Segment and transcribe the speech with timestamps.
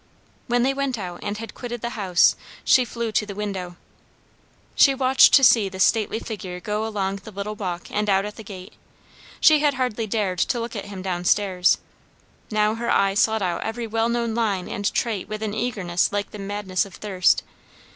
[0.47, 3.77] When they went out and had quitted the house, she flew to the window.
[4.73, 8.35] She watched to see the stately figure go along the little walk and out at
[8.35, 8.73] the gate;
[9.39, 11.77] she had hardly dared to look at him down stairs.
[12.49, 16.31] Now her eye sought out every well known line and trait with an eagerness like
[16.31, 17.43] the madness of thirst.